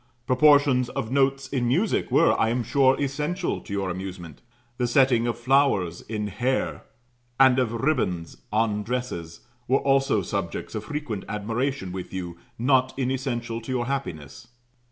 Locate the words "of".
0.89-1.11, 5.27-5.37, 7.59-7.71, 10.73-10.85